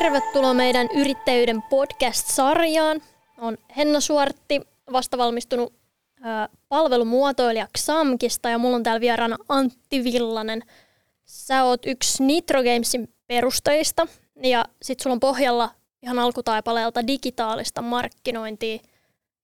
Tervetuloa 0.00 0.54
meidän 0.54 0.88
yrittäjyyden 0.94 1.62
podcast-sarjaan. 1.62 3.02
On 3.38 3.58
Henna 3.76 4.00
Suortti, 4.00 4.60
vastavalmistunut 4.92 5.72
palvelumuotoilija 6.68 7.68
XAMKista 7.78 8.50
ja 8.50 8.58
mulla 8.58 8.76
on 8.76 8.82
täällä 8.82 9.00
vieraana 9.00 9.36
Antti 9.48 10.04
Villanen. 10.04 10.62
Sä 11.24 11.64
oot 11.64 11.86
yksi 11.86 12.24
Nitro 12.24 12.62
Gamesin 12.62 13.14
perustajista 13.26 14.06
ja 14.42 14.64
sit 14.82 15.00
sulla 15.00 15.14
on 15.14 15.20
pohjalla 15.20 15.70
ihan 16.02 16.18
alkutaipaleelta 16.18 17.06
digitaalista 17.06 17.82
markkinointia. 17.82 18.78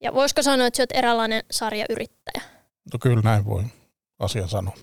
Ja 0.00 0.14
voisiko 0.14 0.42
sanoa, 0.42 0.66
että 0.66 0.76
sä 0.76 0.82
oot 0.82 0.92
eräänlainen 0.92 1.42
sarjayrittäjä? 1.50 2.42
No 2.92 2.98
kyllä 3.00 3.22
näin 3.22 3.44
voi 3.44 3.62
asia 4.18 4.46
sanoa. 4.46 4.74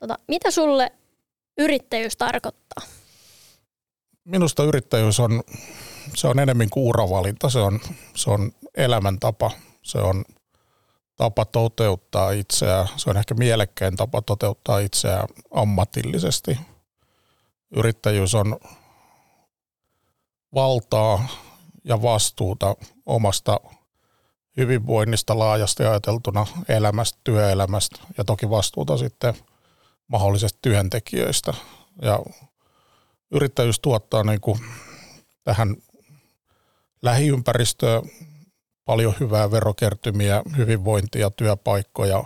Tota, 0.00 0.18
mitä 0.28 0.50
sulle 0.50 0.92
yrittäjyys 1.58 2.16
tarkoittaa? 2.16 2.82
Minusta 4.26 4.62
yrittäjyys 4.64 5.20
on, 5.20 5.42
se 6.14 6.28
on 6.28 6.38
enemmän 6.38 6.70
kuin 6.70 6.84
uravalinta, 6.84 7.50
se 7.50 7.58
on, 7.58 7.80
se 8.14 8.30
on 8.30 8.52
elämäntapa, 8.74 9.50
se 9.82 9.98
on 9.98 10.24
tapa 11.16 11.44
toteuttaa 11.44 12.30
itseään, 12.30 12.88
se 12.96 13.10
on 13.10 13.16
ehkä 13.16 13.34
mielekkäin 13.34 13.96
tapa 13.96 14.22
toteuttaa 14.22 14.78
itseään 14.78 15.28
ammatillisesti. 15.50 16.58
Yrittäjyys 17.76 18.34
on 18.34 18.56
valtaa 20.54 21.28
ja 21.84 22.02
vastuuta 22.02 22.76
omasta 23.06 23.60
hyvinvoinnista 24.56 25.38
laajasti 25.38 25.84
ajateltuna 25.84 26.46
elämästä, 26.68 27.18
työelämästä 27.24 27.96
ja 28.18 28.24
toki 28.24 28.50
vastuuta 28.50 28.96
sitten 28.96 29.34
mahdollisista 30.08 30.58
työntekijöistä. 30.62 31.54
Ja 32.02 32.18
yrittäjyys 33.30 33.80
tuottaa 33.80 34.24
niin 34.24 34.40
kuin 34.40 34.58
tähän 35.44 35.76
lähiympäristöön 37.02 38.02
paljon 38.84 39.14
hyvää 39.20 39.50
verokertymiä, 39.50 40.42
hyvinvointia, 40.56 41.30
työpaikkoja. 41.30 42.24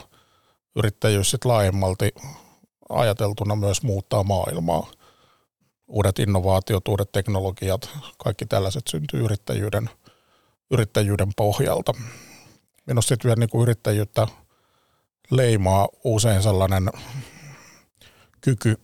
Yrittäjyys 0.77 1.31
sitten 1.31 1.51
laajemmalti 1.51 2.15
ajateltuna 2.89 3.57
myös 3.57 3.83
muuttaa 3.83 4.25
maailmaa. 4.25 4.91
Uudet 5.89 6.19
innovaatiot, 6.19 6.89
uudet 6.89 7.13
teknologiat, 7.13 7.91
kaikki 8.19 8.47
tällaiset 8.47 8.87
syntyy 8.87 9.25
yrittäjyyden, 9.25 9.91
yrittäjyyden 10.71 11.29
pohjalta. 11.37 11.93
Minusta 12.87 13.09
sitten 13.09 13.29
vielä 13.29 13.41
niin 13.41 13.51
kuin 13.51 13.63
yrittäjyyttä 13.63 14.27
leimaa 15.31 15.89
usein 16.05 16.43
sellainen 16.43 16.91
kyky 18.41 18.77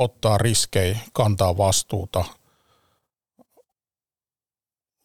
ottaa 0.00 0.38
riskejä, 0.38 0.98
kantaa 1.12 1.56
vastuuta, 1.56 2.24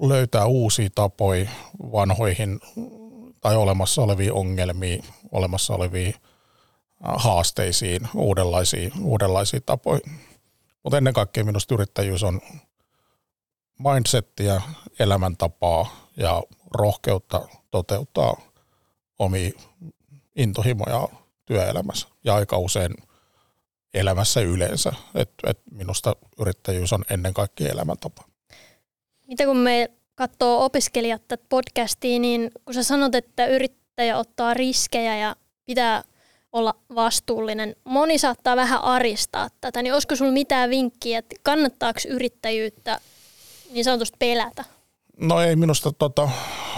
löytää 0.01 0.45
uusia 0.45 0.89
tapoja 0.95 1.49
vanhoihin 1.91 2.59
tai 3.41 3.55
olemassa 3.55 4.01
oleviin 4.01 4.33
ongelmiin, 4.33 5.03
olemassa 5.31 5.75
oleviin 5.75 6.13
haasteisiin, 7.03 8.07
uudenlaisiin, 8.15 8.91
uudenlaisiin 9.01 9.63
tapoja. 9.65 9.99
Mutta 10.83 10.97
ennen 10.97 11.13
kaikkea 11.13 11.43
minusta 11.43 11.73
yrittäjyys 11.73 12.23
on 12.23 12.41
mindsettiä, 13.79 14.61
elämäntapaa 14.99 16.09
ja 16.17 16.43
rohkeutta 16.71 17.47
toteuttaa 17.71 18.41
omia 19.19 19.51
intohimoja 20.35 21.07
työelämässä 21.45 22.07
ja 22.23 22.35
aika 22.35 22.57
usein– 22.57 22.95
elämässä 23.95 24.41
yleensä. 24.41 24.93
Et, 25.15 25.29
et 25.47 25.59
minusta 25.71 26.15
yrittäjyys 26.39 26.93
on 26.93 27.05
ennen 27.09 27.33
kaikkea 27.33 27.71
elämäntapa. 27.71 28.23
Mitä 29.27 29.45
kun 29.45 29.57
me 29.57 29.91
katsoo 30.15 30.65
opiskelijat 30.65 31.27
tätä 31.27 31.43
podcastia, 31.49 32.19
niin 32.19 32.51
kun 32.65 32.73
sä 32.73 32.83
sanot, 32.83 33.15
että 33.15 33.45
yrittäjä 33.45 34.17
ottaa 34.17 34.53
riskejä 34.53 35.17
ja 35.17 35.35
pitää 35.65 36.03
olla 36.51 36.75
vastuullinen, 36.95 37.75
moni 37.83 38.17
saattaa 38.17 38.55
vähän 38.55 38.81
aristaa 38.81 39.47
tätä, 39.61 39.81
niin 39.81 39.93
olisiko 39.93 40.15
sinulla 40.15 40.33
mitään 40.33 40.69
vinkkiä, 40.69 41.19
että 41.19 41.35
kannattaako 41.43 41.99
yrittäjyyttä 42.09 42.99
niin 43.71 43.85
sanotusti 43.85 44.15
pelätä? 44.19 44.63
No 45.17 45.41
ei 45.41 45.55
minusta 45.55 45.91
tota, 45.91 46.29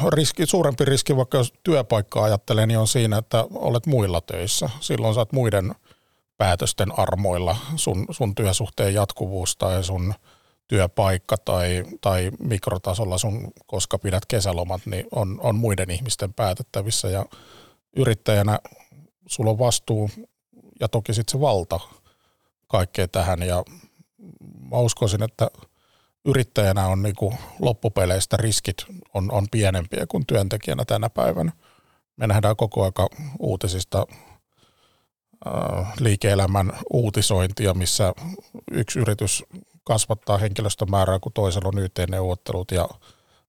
riski, 0.09 0.45
suurempi 0.45 0.85
riski, 0.85 1.15
vaikka 1.15 1.37
jos 1.37 1.53
työpaikkaa 1.63 2.23
ajattelee, 2.23 2.65
niin 2.65 2.79
on 2.79 2.87
siinä, 2.87 3.17
että 3.17 3.45
olet 3.53 3.85
muilla 3.85 4.21
töissä. 4.21 4.69
Silloin 4.79 5.13
saat 5.13 5.31
muiden– 5.31 5.71
päätösten 6.37 6.99
armoilla 6.99 7.57
sun, 7.75 8.05
sun 8.11 8.35
työsuhteen 8.35 8.93
jatkuvuus 8.93 9.55
tai 9.57 9.83
sun 9.83 10.13
työpaikka 10.67 11.37
tai, 11.37 11.83
tai 12.01 12.31
mikrotasolla 12.39 13.17
sun, 13.17 13.51
koska 13.65 13.99
pidät 13.99 14.25
kesälomat, 14.25 14.81
niin 14.85 15.05
on, 15.11 15.39
on 15.43 15.55
muiden 15.55 15.91
ihmisten 15.91 16.33
päätettävissä 16.33 17.07
ja 17.07 17.25
yrittäjänä 17.95 18.59
sulla 19.27 19.49
on 19.51 19.59
vastuu 19.59 20.09
ja 20.79 20.87
toki 20.87 21.13
sitten 21.13 21.31
se 21.31 21.39
valta 21.41 21.79
kaikkeen 22.67 23.09
tähän 23.09 23.41
ja 23.41 23.63
mä 24.71 24.77
uskoisin, 24.77 25.23
että 25.23 25.47
yrittäjänä 26.25 26.87
on 26.87 27.01
niinku 27.01 27.33
loppupeleistä 27.59 28.37
riskit 28.37 28.85
on, 29.13 29.31
on 29.31 29.47
pienempiä 29.51 30.05
kuin 30.07 30.25
työntekijänä 30.27 30.85
tänä 30.85 31.09
päivänä. 31.09 31.51
Me 32.17 32.27
nähdään 32.27 32.55
koko 32.55 32.83
aika 32.83 33.07
uutisista 33.39 34.05
liike-elämän 35.99 36.73
uutisointia, 36.93 37.73
missä 37.73 38.13
yksi 38.71 38.99
yritys 38.99 39.43
kasvattaa 39.83 40.37
henkilöstömäärää, 40.37 41.19
kun 41.19 41.33
toisella 41.33 41.69
on 41.69 41.79
YT-neuvottelut 41.79 42.71
ja 42.71 42.89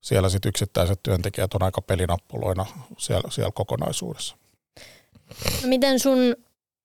siellä 0.01 0.29
sitten 0.29 0.49
yksittäiset 0.49 1.03
työntekijät 1.03 1.55
on 1.55 1.63
aika 1.63 1.83
pelinappuloina 1.83 2.67
siellä, 2.99 3.31
siellä 3.31 3.53
kokonaisuudessa. 3.55 4.37
No 5.63 5.69
miten 5.69 5.99
sun 5.99 6.19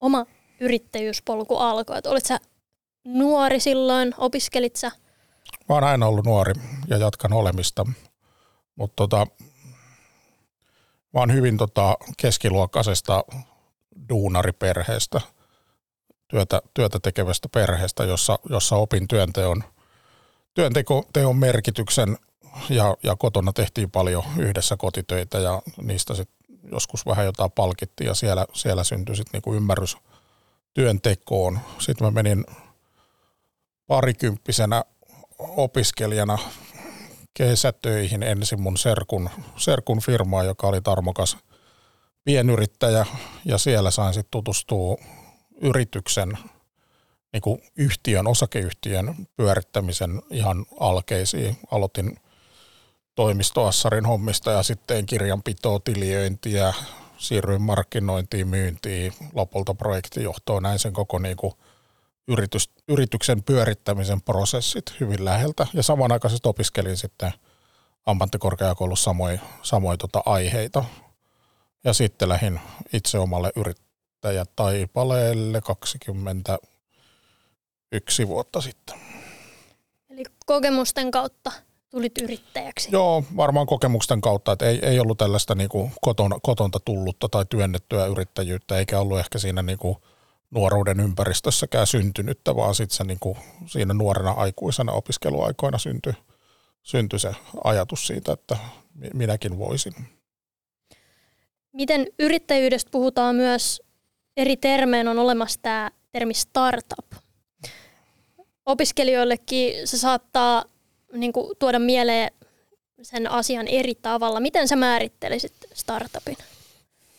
oma 0.02 0.26
yrittäjyyspolku 0.60 1.58
alkoi? 1.58 1.98
Olit 2.06 2.26
sä 2.26 2.40
nuori 3.06 3.60
silloin, 3.60 4.14
opiskelit 4.18 4.76
sä? 4.76 4.92
Mä 5.70 5.76
oon 5.76 5.84
aina 5.84 6.08
ollut 6.08 6.26
nuori 6.26 6.54
ja 6.88 6.98
jatkan 6.98 7.34
olemista, 7.34 7.86
mutta 8.76 8.96
tota, 8.96 9.28
mä 11.14 11.20
oon 11.20 11.34
hyvin 11.34 11.58
tota 11.58 11.98
keskiluokkaisesta 12.18 13.24
duunariperheestä, 14.10 15.22
työtä, 16.28 16.62
työtä 16.74 17.00
tekevästä 17.00 17.50
perheestä, 17.50 18.04
jossa, 18.04 18.40
jossa 18.50 18.76
opin 18.76 19.08
työnteon, 19.08 19.64
työnteon 20.54 21.38
merkityksen 21.38 22.18
ja, 22.70 22.98
ja 23.04 23.16
kotona 23.16 23.54
tehtiin 23.54 23.92
paljon 23.92 24.24
yhdessä 24.38 24.78
kotitöitä 24.78 25.40
ja 25.40 25.62
niistä 25.82 26.16
sit 26.16 26.30
joskus 26.72 27.06
vähän 27.06 27.26
jotain 27.26 27.52
palkittiin 27.52 28.08
ja 28.08 28.14
siellä, 28.14 28.46
siellä 28.54 28.84
syntyi 28.84 29.16
sitten 29.16 29.32
niinku 29.34 29.54
ymmärrys 29.54 29.98
työntekoon. 30.74 31.60
Sitten 31.80 32.08
mä 32.08 32.12
menin 32.12 32.46
parikymppisenä 33.88 34.84
opiskelijana 35.40 36.38
kesätöihin 37.34 38.24
ensin 38.24 38.62
mun 38.62 38.78
serkun, 38.78 39.30
serkun 39.58 40.00
firmaa, 40.00 40.44
joka 40.44 40.68
oli 40.68 40.82
tarmokas– 40.82 41.38
pienyrittäjä 42.24 43.06
ja 43.46 43.58
siellä 43.58 43.92
sain 43.92 44.14
sitten 44.14 44.32
tutustua 44.32 44.98
yrityksen 45.62 46.38
niin 47.34 47.42
kuin 47.42 47.62
yhtiön, 47.76 48.28
osakeyhtiön 48.28 49.16
pyörittämisen 49.36 50.22
ihan 50.30 50.66
alkeisiin. 50.80 51.58
Aloitin 51.72 52.20
toimistoassarin 53.16 54.06
hommista 54.06 54.52
ja 54.52 54.64
sitten 54.64 55.06
kirjanpitoa, 55.06 55.80
tiliöintiä, 55.80 56.74
siirryin 57.18 57.62
markkinointiin, 57.62 58.48
myyntiin, 58.48 59.14
lopulta 59.34 59.74
projektijohtoon, 59.74 60.64
näin 60.64 60.80
sen 60.80 60.94
koko 60.94 61.20
niin 61.20 61.38
kuin 61.38 61.54
yritys, 62.28 62.70
yrityksen 62.88 63.44
pyörittämisen 63.44 64.22
prosessit 64.22 65.00
hyvin 65.00 65.26
läheltä. 65.26 65.68
Ja 65.74 65.84
samanaikaisesti 65.84 66.50
opiskelin 66.50 66.98
sitten 66.98 67.34
ammattikorkeakoulussa 68.06 69.04
samoin, 69.04 69.42
samoin 69.62 69.98
tota 69.98 70.24
aiheita, 70.26 70.86
ja 71.84 71.94
sitten 71.94 72.30
lähdin 72.30 72.60
itse 72.94 73.18
omalle 73.18 73.52
yrittäjätaipaleelle 73.56 75.62
21 75.62 78.28
vuotta 78.28 78.62
sitten. 78.62 79.00
Eli 80.10 80.24
kokemusten 80.46 81.12
kautta 81.12 81.52
tulit 81.94 82.18
yrittäjäksi? 82.18 82.90
Joo, 82.92 83.24
varmaan 83.38 83.68
kokemusten 83.68 84.22
kautta, 84.22 84.52
että 84.52 84.66
ei, 84.66 84.80
ei 84.82 85.00
ollut 85.00 85.18
tällaista 85.18 85.56
niinku 85.56 85.92
kotona, 86.02 86.40
kotonta 86.44 86.80
tullutta 86.80 87.30
tai 87.30 87.46
työnnettyä 87.50 88.06
yrittäjyyttä, 88.06 88.78
eikä 88.78 89.00
ollut 89.00 89.20
ehkä 89.20 89.40
siinä 89.40 89.62
niinku 89.62 90.02
nuoruuden 90.52 91.00
ympäristössäkään 91.00 91.88
syntynyttä, 91.88 92.56
vaan 92.56 92.76
sitten 92.76 92.98
se 92.98 93.04
niinku 93.04 93.38
siinä 93.66 93.94
nuorena 93.94 94.32
aikuisena 94.32 94.92
opiskeluaikoina 94.92 95.78
syntyi, 95.78 96.14
syntyi 96.84 97.20
se 97.20 97.36
ajatus 97.64 98.08
siitä, 98.08 98.34
että 98.34 98.58
minäkin 99.14 99.58
voisin. 99.58 99.94
Miten 101.74 102.08
yrittäjyydestä 102.20 102.92
puhutaan 102.92 103.36
myös 103.36 103.82
eri 104.38 104.58
termeen 104.58 105.08
on 105.08 105.20
olemassa 105.20 105.60
tämä 105.62 105.92
termi 106.12 106.34
startup. 106.34 107.06
Opiskelijoillekin 108.66 109.88
se 109.88 109.98
saattaa 109.98 110.66
niin 111.14 111.34
kuin, 111.34 111.58
tuoda 111.60 111.80
mieleen 111.80 112.32
sen 113.02 113.32
asian 113.32 113.68
eri 113.68 113.96
tavalla. 113.96 114.40
Miten 114.40 114.68
sä 114.68 114.76
määrittelisit 114.76 115.54
startupin? 115.74 116.38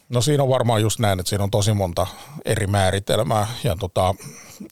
No 0.09 0.21
siinä 0.21 0.43
on 0.43 0.49
varmaan 0.49 0.83
just 0.83 0.99
näin, 0.99 1.21
että 1.21 1.31
siinä 1.31 1.45
on 1.45 1.51
tosi 1.51 1.73
monta 1.73 2.06
eri 2.45 2.67
määritelmää 2.67 3.47
ja 3.65 3.77
tota, 3.81 4.15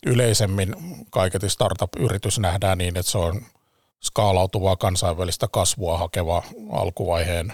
yleisemmin 0.06 0.76
kaiketi 1.10 1.48
startup-yritys 1.48 2.38
nähdään 2.38 2.78
niin, 2.78 2.96
että 2.96 3.12
se 3.12 3.18
on 3.18 3.42
skaalautuvaa 4.02 4.76
kansainvälistä 4.76 5.48
kasvua 5.48 5.98
hakeva 5.98 6.42
alkuvaiheen 6.72 7.52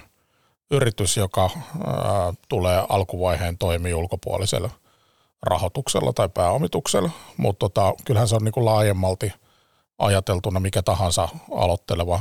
yritys, 0.70 1.16
joka 1.16 1.50
ää, 1.86 2.32
tulee 2.48 2.84
alkuvaiheen 2.88 3.58
toimii 3.58 3.94
ulkopuolisella 3.94 4.70
rahoituksella 5.42 6.12
tai 6.12 6.28
pääomituksella, 6.28 7.10
mutta 7.36 7.58
tota, 7.58 7.94
kyllähän 8.04 8.28
se 8.28 8.36
on 8.36 8.44
niinku 8.44 8.64
laajemmalti 8.64 9.32
ajateltuna 9.98 10.60
mikä 10.60 10.82
tahansa 10.82 11.28
aloitteleva 11.50 12.20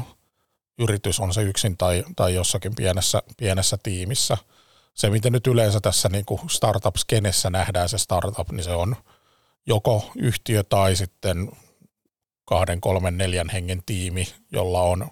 yritys, 0.79 1.19
on 1.19 1.33
se 1.33 1.41
yksin 1.41 1.77
tai, 1.77 2.03
tai 2.15 2.35
jossakin 2.35 2.75
pienessä, 2.75 3.23
pienessä 3.37 3.77
tiimissä. 3.83 4.37
Se, 4.93 5.09
miten 5.09 5.33
nyt 5.33 5.47
yleensä 5.47 5.79
tässä 5.79 6.09
niinku 6.09 6.39
startup-skenessä 6.49 7.49
nähdään 7.49 7.89
se 7.89 7.97
startup, 7.97 8.51
niin 8.51 8.63
se 8.63 8.71
on 8.71 8.95
joko 9.67 10.11
yhtiö 10.15 10.63
tai 10.63 10.95
sitten 10.95 11.51
kahden, 12.45 12.81
kolmen, 12.81 13.17
neljän 13.17 13.49
hengen 13.49 13.81
tiimi, 13.85 14.27
jolla 14.51 14.81
on 14.81 15.07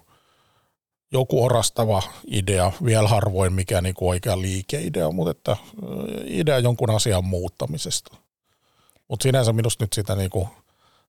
joku 1.12 1.44
orastava 1.44 2.02
idea, 2.26 2.72
vielä 2.84 3.08
harvoin 3.08 3.52
mikä 3.52 3.80
niinku 3.80 4.08
oikea 4.08 4.40
liikeidea, 4.40 5.10
mutta 5.10 5.30
että 5.30 5.56
idea 6.26 6.58
jonkun 6.58 6.90
asian 6.90 7.24
muuttamisesta. 7.24 8.16
Mutta 9.08 9.22
sinänsä 9.22 9.52
minusta 9.52 9.84
nyt 9.84 9.92
sitä 9.92 10.14
niinku 10.14 10.48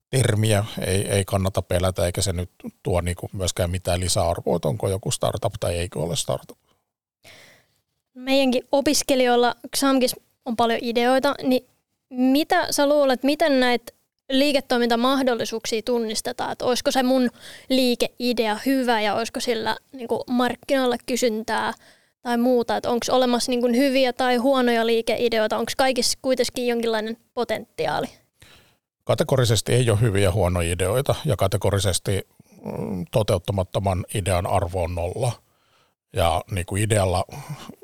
termiä 0.10 0.66
ei, 0.86 1.08
ei 1.08 1.26
kannata 1.26 1.62
pelätä, 1.62 2.06
eikä 2.06 2.22
se 2.22 2.34
nyt 2.34 2.50
tuo 2.84 3.02
niinku 3.02 3.30
myöskään 3.34 3.72
mitään 3.72 4.00
lisäarvoa, 4.00 4.56
että 4.56 4.68
onko 4.68 4.90
joku 4.90 5.12
startup 5.12 5.54
tai 5.60 5.78
eikö 5.78 6.00
ole 6.00 6.16
startup. 6.16 6.58
Meidänkin 8.14 8.68
opiskelijoilla 8.72 9.56
XAMKis 9.78 10.16
on 10.46 10.56
paljon 10.56 10.80
ideoita, 10.82 11.36
niin 11.44 11.68
mitä 12.10 12.72
sä 12.72 12.90
luulet, 12.90 13.24
miten 13.24 13.60
näitä 13.60 13.94
liiketoimintamahdollisuuksia 14.29 15.81
tunnistetaan, 15.81 16.51
että 16.51 16.65
olisiko 16.65 16.91
se 16.91 17.03
mun 17.03 17.29
liikeidea 17.69 18.59
hyvä 18.65 19.01
ja 19.01 19.15
olisiko 19.15 19.39
sillä 19.39 19.77
niin 19.94 20.07
kuin 20.07 20.21
markkinoilla 20.29 20.95
kysyntää 21.06 21.74
tai 22.21 22.38
muuta, 22.38 22.77
että 22.77 22.89
onko 22.89 23.06
olemassa 23.12 23.51
niin 23.51 23.62
kuin 23.62 23.75
hyviä 23.77 24.13
tai 24.13 24.35
huonoja 24.35 24.85
liikeideoita, 24.85 25.57
onko 25.57 25.71
kaikissa 25.77 26.19
kuitenkin 26.21 26.68
jonkinlainen 26.68 27.18
potentiaali? 27.33 28.07
Kategorisesti 29.03 29.74
ei 29.74 29.89
ole 29.89 30.01
hyviä 30.01 30.31
huonoja 30.31 30.71
ideoita 30.71 31.15
ja 31.25 31.35
kategorisesti 31.35 32.27
mm, 32.65 33.06
toteuttamattoman 33.12 34.06
idean 34.13 34.47
arvo 34.47 34.83
on 34.83 34.95
nolla. 34.95 35.31
Ja 36.13 36.41
niin 36.51 36.65
kuin 36.65 36.83
idealla 36.83 37.25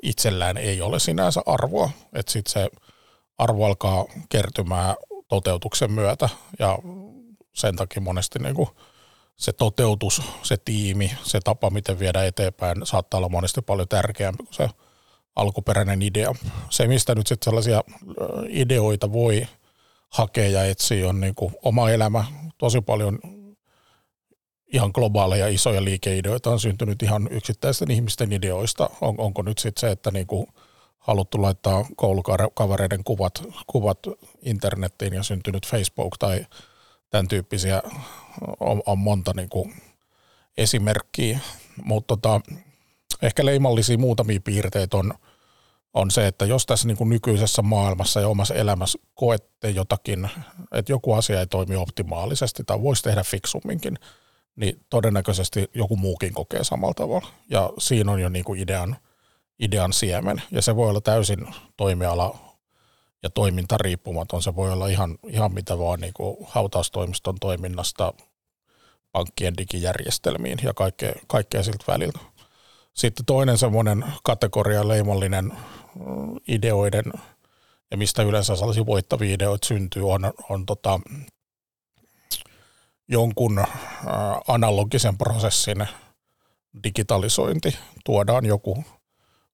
itsellään 0.02 0.58
ei 0.58 0.82
ole 0.82 1.00
sinänsä 1.00 1.42
arvoa, 1.46 1.90
että 2.14 2.32
sitten 2.32 2.52
se 2.52 2.70
arvo 3.38 3.66
alkaa 3.66 4.06
kertymään 4.30 4.96
toteutuksen 5.34 5.92
myötä 5.92 6.30
ja 6.60 6.80
sen 7.54 7.76
takia 7.76 8.02
monesti 8.02 8.40
niin 8.40 8.56
kuin 8.56 8.70
se 9.36 9.54
toteutus, 9.54 10.22
se 10.44 10.58
tiimi, 10.58 11.12
se 11.24 11.40
tapa, 11.44 11.70
miten 11.70 12.00
viedä 12.00 12.26
eteenpäin, 12.26 12.86
saattaa 12.86 13.18
olla 13.18 13.30
monesti 13.30 13.62
paljon 13.62 13.88
tärkeämpi 13.88 14.44
kuin 14.44 14.54
se 14.54 14.70
alkuperäinen 15.36 16.02
idea. 16.02 16.36
Se, 16.70 16.88
mistä 16.88 17.16
nyt 17.16 17.28
sitten 17.28 17.46
sellaisia 17.46 17.82
ideoita 18.50 19.12
voi 19.12 19.48
hakea 20.10 20.50
ja 20.50 20.66
etsiä, 20.66 21.10
on 21.10 21.22
niin 21.22 21.36
kuin 21.36 21.54
oma 21.64 21.90
elämä. 21.90 22.26
Tosi 22.58 22.82
paljon 22.82 23.20
ihan 24.74 24.92
globaaleja 24.94 25.48
isoja 25.48 25.84
liikeideoita 25.84 26.50
on 26.50 26.60
syntynyt 26.60 27.04
ihan 27.04 27.28
yksittäisten 27.32 27.92
ihmisten 27.92 28.34
ideoista. 28.34 28.90
On, 29.02 29.16
onko 29.18 29.42
nyt 29.42 29.58
sitten 29.58 29.82
se, 29.82 29.92
että 29.92 30.12
niin 30.12 30.28
kuin 30.28 30.48
haluttu 31.04 31.42
laittaa 31.42 31.86
koulukavereiden 31.96 33.04
kuvat, 33.04 33.44
kuvat 33.68 34.00
internettiin 34.42 35.14
ja 35.14 35.24
syntynyt 35.24 35.68
Facebook 35.68 36.18
tai 36.20 36.46
tämän 37.10 37.28
tyyppisiä 37.28 37.82
on, 38.60 38.82
on 38.86 38.98
monta 38.98 39.32
niin 39.36 39.50
kuin 39.50 39.76
esimerkkiä, 40.58 41.40
mutta 41.84 42.08
tota, 42.08 42.42
ehkä 43.22 43.46
leimallisia 43.46 43.98
muutamia 43.98 44.40
piirteitä 44.44 44.98
on, 44.98 45.14
on 45.94 46.12
se, 46.12 46.28
että 46.28 46.46
jos 46.46 46.66
tässä 46.66 46.88
niin 46.88 46.98
kuin 46.98 47.10
nykyisessä 47.10 47.62
maailmassa 47.62 48.22
ja 48.22 48.28
omassa 48.28 48.54
elämässä 48.54 49.00
koette 49.14 49.70
jotakin, 49.70 50.30
että 50.72 50.92
joku 50.92 51.14
asia 51.14 51.40
ei 51.40 51.48
toimi 51.48 51.76
optimaalisesti 51.76 52.64
tai 52.64 52.82
voisi 52.82 53.04
tehdä 53.04 53.24
fiksumminkin, 53.24 53.96
niin 54.56 54.86
todennäköisesti 54.90 55.70
joku 55.74 55.96
muukin 55.96 56.34
kokee 56.34 56.64
samalla 56.64 56.94
tavalla. 56.94 57.28
Ja 57.50 57.70
siinä 57.78 58.12
on 58.12 58.22
jo 58.22 58.30
niin 58.30 58.46
kuin 58.46 58.60
idean, 58.60 58.96
idean 59.60 59.94
siemen. 59.94 60.42
Ja 60.52 60.62
se 60.62 60.76
voi 60.76 60.90
olla 60.90 61.02
täysin 61.02 61.48
toimiala 61.78 62.40
ja 63.24 63.30
toiminta 63.30 63.78
riippumaton. 63.78 64.44
Se 64.44 64.56
voi 64.56 64.72
olla 64.72 64.88
ihan, 64.88 65.18
ihan 65.28 65.54
mitä 65.54 65.80
vaan 65.80 66.00
niin 66.00 66.14
kuin 66.14 66.38
hautaustoimiston 66.46 67.36
toiminnasta 67.40 68.14
pankkien 69.12 69.58
digijärjestelmiin 69.58 70.58
ja 70.64 70.74
kaikkea, 70.74 71.14
kaikkea 71.28 71.64
siltä 71.64 71.84
väliltä. 71.88 72.20
Sitten 72.94 73.26
toinen 73.26 73.58
semmoinen 73.58 74.06
kategoria 74.24 74.88
leimallinen 74.88 75.46
mm, 75.46 76.36
ideoiden 76.48 77.14
ja 77.92 77.98
mistä 77.98 78.24
yleensä 78.24 78.56
sellaisia 78.56 78.86
voittavia 78.86 79.34
ideoita 79.34 79.68
syntyy, 79.68 80.12
on, 80.12 80.34
on 80.50 80.66
tota, 80.66 81.00
jonkun 83.08 83.66
analogisen 84.48 85.18
prosessin 85.18 85.88
digitalisointi. 86.84 87.78
Tuodaan 88.06 88.46
joku 88.46 88.86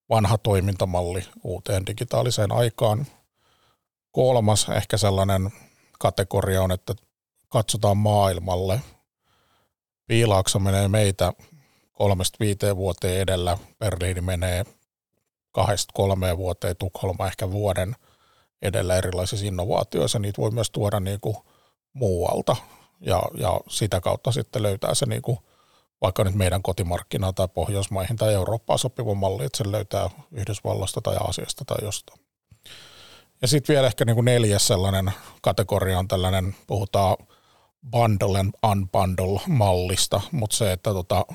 vanha 0.10 0.38
toimintamalli 0.38 1.26
uuteen 1.44 1.86
digitaaliseen 1.86 2.52
aikaan. 2.52 3.08
Kolmas 4.12 4.70
ehkä 4.70 4.98
sellainen 4.98 5.52
kategoria 6.00 6.64
on, 6.64 6.72
että 6.72 6.94
katsotaan 7.50 7.98
maailmalle. 7.98 8.82
Piilaakso 10.08 10.60
menee 10.60 10.88
meitä 10.88 11.34
kolmesta 11.92 12.38
viiteen 12.40 12.78
vuoteen 12.78 13.22
edellä, 13.22 13.58
Berliini 13.80 14.22
menee 14.22 14.66
kahdesta 15.52 15.92
kolmeen 15.94 16.38
vuoteen, 16.38 16.76
Tukholma 16.78 17.28
ehkä 17.28 17.52
vuoden 17.52 17.96
edellä 18.62 18.96
erilaisissa 18.96 19.46
innovaatioissa. 19.46 20.20
Niitä 20.20 20.42
voi 20.42 20.52
myös 20.52 20.72
tuoda 20.72 21.00
niin 21.00 21.20
kuin 21.20 21.36
muualta 21.94 22.56
ja, 23.00 23.24
ja 23.38 23.60
sitä 23.68 24.02
kautta 24.02 24.32
sitten 24.32 24.64
löytää 24.64 24.96
se 24.96 25.06
niin 25.06 25.22
kuin 25.22 25.38
vaikka 26.02 26.24
nyt 26.24 26.36
meidän 26.36 26.64
kotimarkkinaan 26.64 27.36
tai 27.36 27.48
Pohjoismaihin 27.48 28.18
tai 28.18 28.34
Eurooppaan 28.34 28.80
sopiva 28.80 29.16
malli, 29.16 29.46
että 29.46 29.58
se 29.58 29.72
löytää 29.72 30.10
Yhdysvallasta 30.32 31.02
tai 31.02 31.16
Aasiasta 31.16 31.66
tai 31.66 31.78
jostain. 31.82 32.20
Ja 33.42 33.48
sitten 33.48 33.74
vielä 33.74 33.88
ehkä 33.88 34.06
niin 34.06 34.16
kuin 34.16 34.26
neljäs 34.26 34.68
sellainen 34.68 35.14
kategoria 35.42 36.00
on 36.00 36.08
tällainen, 36.08 36.56
puhutaan 36.68 37.18
bundle 37.92 38.40
and 38.40 38.54
unbundle 38.64 39.42
mallista, 39.48 40.22
mutta 40.32 40.56
se, 40.56 40.72
että 40.72 40.94
tota, 40.94 41.26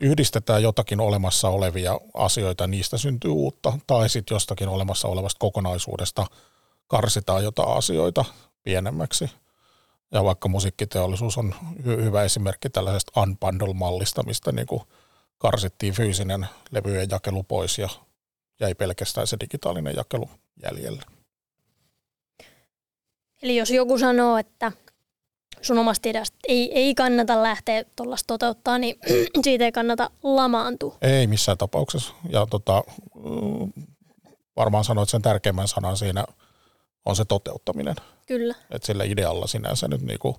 yhdistetään 0.00 0.62
jotakin 0.62 1.00
olemassa 1.00 1.48
olevia 1.48 2.00
asioita, 2.14 2.66
niistä 2.66 2.98
syntyy 2.98 3.30
uutta, 3.30 3.78
tai 3.86 4.08
sitten 4.08 4.34
jostakin 4.34 4.68
olemassa 4.68 5.08
olevasta 5.08 5.38
kokonaisuudesta 5.38 6.26
karsitaan 6.86 7.44
jotain 7.44 7.76
asioita 7.76 8.24
pienemmäksi. 8.62 9.30
Ja 10.12 10.24
vaikka 10.24 10.48
musiikkiteollisuus 10.48 11.38
on 11.38 11.54
hy- 11.82 12.02
hyvä 12.02 12.22
esimerkki 12.24 12.70
tällaisesta 12.70 13.20
unbundle-mallista, 13.20 14.22
mistä 14.26 14.52
niin 14.52 14.66
kuin 14.66 14.82
karsittiin 15.38 15.94
fyysinen 15.94 16.46
levyjen 16.70 17.08
jakelu 17.10 17.42
pois 17.42 17.78
ja 17.78 17.88
jäi 18.60 18.74
pelkästään 18.74 19.26
se 19.26 19.36
digitaalinen 19.40 19.96
jakelu 19.96 20.30
jäljelle. 20.62 21.02
Eli 23.42 23.56
jos 23.56 23.70
joku 23.70 23.98
sanoo, 23.98 24.38
että 24.38 24.72
sun 25.60 25.78
omasta 25.78 26.08
ideasta 26.08 26.36
ei, 26.48 26.72
ei 26.78 26.94
kannata 26.94 27.42
lähteä 27.42 27.84
tuollaista 27.96 28.26
toteuttaa, 28.26 28.78
niin 28.78 28.96
siitä 29.44 29.64
ei 29.64 29.72
kannata 29.72 30.10
lamaantua. 30.22 30.98
Ei 31.02 31.26
missään 31.26 31.58
tapauksessa. 31.58 32.14
Ja 32.28 32.46
tota, 32.46 32.84
varmaan 34.56 34.84
sanoit 34.84 35.08
sen 35.08 35.22
tärkeimmän 35.22 35.68
sanan 35.68 35.96
siinä 35.96 36.24
on 37.10 37.16
se 37.16 37.24
toteuttaminen. 37.24 37.96
Kyllä. 38.26 38.54
Että 38.70 38.86
sillä 38.86 39.04
idealla 39.04 39.46
sinänsä 39.46 39.88
nyt 39.88 40.02
niinku 40.02 40.36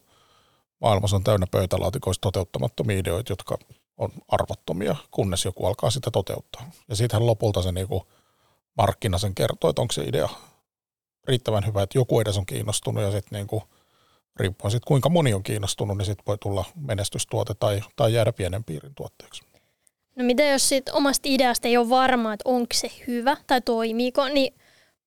maailmassa 0.82 1.16
on 1.16 1.24
täynnä 1.24 1.48
pöytälaatikoista 1.52 2.22
toteuttamattomia 2.22 2.98
ideoita, 3.00 3.32
jotka 3.32 3.58
on 3.98 4.10
arvottomia, 4.28 4.96
kunnes 5.12 5.46
joku 5.46 5.66
alkaa 5.66 5.92
sitä 5.92 6.12
toteuttaa. 6.12 6.72
Ja 6.90 6.96
siitähän 6.96 7.28
lopulta 7.28 7.62
se 7.62 7.72
niinku 7.72 8.08
markkina 8.78 9.18
sen 9.18 9.36
kertoo, 9.36 9.70
että 9.70 9.82
onko 9.82 9.92
se 9.92 10.04
idea 10.04 10.30
riittävän 11.28 11.66
hyvä, 11.66 11.84
että 11.84 11.98
joku 11.98 12.20
edes 12.20 12.38
on 12.38 12.46
kiinnostunut 12.46 13.04
ja 13.04 13.12
sitten 13.12 13.38
niinku, 13.38 13.64
riippuen 14.36 14.72
sitten 14.72 14.88
kuinka 14.88 15.10
moni 15.10 15.34
on 15.34 15.44
kiinnostunut, 15.44 15.98
niin 15.98 16.06
sitten 16.06 16.26
voi 16.28 16.38
tulla 16.38 16.66
menestystuote 16.76 17.54
tai, 17.54 17.82
tai 17.96 18.14
jäädä 18.14 18.34
pienen 18.34 18.64
piirin 18.64 18.96
tuotteeksi. 18.96 19.44
No 20.16 20.24
mitä 20.24 20.44
jos 20.44 20.70
siitä 20.70 20.94
omasta 20.94 21.30
ideasta 21.30 21.68
ei 21.68 21.78
ole 21.78 21.90
varma, 21.90 22.34
että 22.34 22.50
onko 22.50 22.74
se 22.74 22.92
hyvä 23.08 23.38
tai 23.48 23.62
toimiiko, 23.62 24.28
niin 24.28 24.54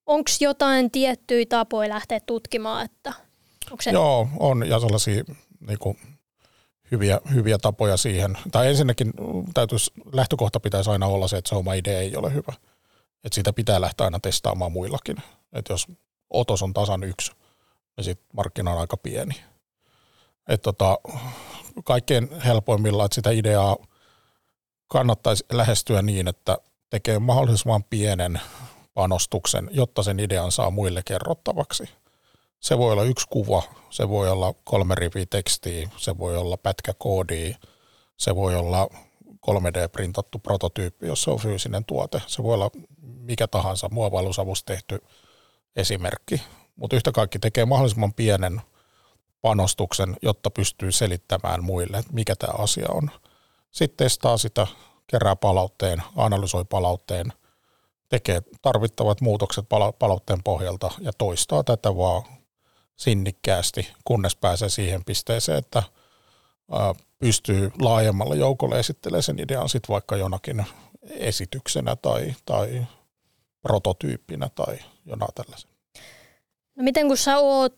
onko 0.07 0.31
jotain 0.41 0.91
tiettyjä 0.91 1.47
tapoja 1.49 1.89
lähteä 1.89 2.21
tutkimaan, 2.21 2.85
että 2.85 3.13
se... 3.81 3.91
Joo, 3.91 4.29
on 4.39 4.69
ja 4.69 4.81
sellaisia 4.81 5.25
niin 5.67 5.79
kuin, 5.79 5.99
hyviä, 6.91 7.21
hyviä 7.35 7.59
tapoja 7.59 7.97
siihen. 7.97 8.39
Tai 8.53 8.69
ensinnäkin 8.69 9.13
täytyisi, 9.55 9.91
lähtökohta 10.13 10.61
pitäisi 10.61 10.91
aina 10.91 11.07
olla 11.07 11.29
se, 11.29 11.37
että 11.37 11.49
se 11.49 11.55
oma 11.55 11.75
idea 11.75 12.01
ei 12.01 12.17
ole 12.17 12.35
hyvä. 12.35 12.53
Että 13.25 13.35
sitä 13.35 13.53
pitää 13.53 13.81
lähteä 13.81 14.05
aina 14.05 14.21
testaamaan 14.21 14.73
muillakin. 14.73 15.17
Että 15.53 15.73
jos 15.73 15.87
otos 16.31 16.63
on 16.63 16.75
tasan 16.75 17.03
yksi, 17.03 17.33
niin 17.97 18.05
sitten 18.05 18.27
markkina 18.33 18.73
on 18.73 18.81
aika 18.81 18.97
pieni. 18.97 19.35
Et 20.49 20.63
tota, 20.63 20.99
kaikkein 21.85 22.41
helpoimmilla, 22.41 23.05
että 23.05 23.15
sitä 23.15 23.31
ideaa 23.31 23.77
kannattaisi 24.89 25.45
lähestyä 25.53 26.03
niin, 26.03 26.29
että 26.29 26.59
tekee 26.91 27.19
mahdollisimman 27.19 27.85
pienen 27.85 28.41
panostuksen, 28.95 29.71
jotta 29.73 30.03
sen 30.03 30.21
idean 30.21 30.53
saa 30.53 30.71
muille 30.71 31.03
kerrottavaksi. 31.05 31.85
Se 32.61 32.79
voi 32.79 32.93
olla 32.93 33.05
yksi 33.05 33.27
kuva, 33.31 33.63
se 33.91 34.09
voi 34.09 34.31
olla 34.31 34.55
kolme 34.65 34.95
riviä 34.95 35.27
tekstiä, 35.31 35.89
se 35.97 36.19
voi 36.19 36.37
olla 36.37 36.57
pätkä 36.57 36.93
koodia, 36.99 37.57
se 38.17 38.37
voi 38.37 38.57
olla 38.57 38.89
3D-printattu 39.47 40.39
prototyyppi, 40.39 41.07
jos 41.07 41.23
se 41.23 41.31
on 41.31 41.39
fyysinen 41.39 41.85
tuote. 41.85 42.23
Se 42.27 42.43
voi 42.43 42.55
olla 42.55 42.71
mikä 43.03 43.47
tahansa 43.47 43.89
muovailusavusta 43.93 44.73
tehty 44.73 45.03
esimerkki, 45.77 46.43
mutta 46.77 46.97
yhtä 46.97 47.13
kaikki 47.13 47.39
tekee 47.39 47.65
mahdollisimman 47.65 48.15
pienen 48.15 48.61
panostuksen, 49.41 50.17
jotta 50.23 50.51
pystyy 50.51 50.93
selittämään 50.93 51.65
muille, 51.65 51.99
että 51.99 52.13
mikä 52.13 52.37
tämä 52.37 52.53
asia 52.59 52.87
on. 52.89 53.11
Sitten 53.71 54.05
testaa 54.05 54.39
sitä, 54.39 54.67
kerää 55.07 55.37
palautteen, 55.37 56.03
analysoi 56.17 56.65
palautteen, 56.65 57.33
tekee 58.09 58.43
tarvittavat 58.63 59.21
muutokset 59.21 59.65
palautteen 59.99 60.43
pohjalta 60.43 60.91
ja 61.01 61.13
toistaa 61.19 61.65
tätä 61.65 61.97
vaan 61.97 62.23
sinnikkäästi, 62.97 63.89
kunnes 64.05 64.37
pääsee 64.37 64.69
siihen 64.69 65.05
pisteeseen, 65.05 65.59
että 65.59 65.83
pystyy 67.19 67.71
laajemmalle 67.81 68.37
joukolle 68.37 68.79
esittelemään 68.79 69.23
sen 69.23 69.39
idean 69.39 69.69
sitten 69.69 69.93
vaikka 69.93 70.17
jonakin 70.17 70.65
esityksenä 71.11 71.97
tai, 71.97 72.35
tai 72.45 72.87
prototyyppinä 73.63 74.49
tai 74.55 74.79
jonain 75.07 75.35
tällaisen. 75.35 75.71
No 76.77 76.85
miten 76.85 77.09
kun 77.09 77.17
sä 77.17 77.39
oot 77.39 77.77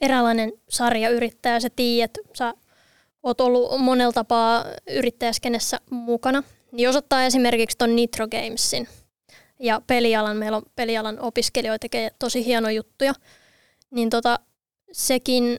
eräänlainen 0.00 0.52
sarjayrittäjä, 0.68 1.60
sä 1.60 1.70
tiedät, 1.76 2.18
sä 2.34 2.54
oot 3.22 3.40
ollut 3.40 3.80
monella 3.80 4.12
tapaa 4.12 4.64
yrittäjäskenessä 4.90 5.80
mukana, 5.90 6.42
niin 6.72 6.84
jos 6.84 6.96
ottaa 6.96 7.24
esimerkiksi 7.24 7.78
ton 7.78 7.96
Nitro 7.96 8.28
Gamesin 8.28 8.88
ja 9.58 9.82
pelialan, 9.86 10.36
meillä 10.36 10.56
on 10.56 10.62
pelialan 10.76 11.20
opiskelijoita 11.20 11.80
tekee 11.80 12.10
tosi 12.18 12.44
hienoja 12.44 12.76
juttuja, 12.76 13.12
niin 13.90 14.10
tota, 14.10 14.40
sekin, 14.92 15.58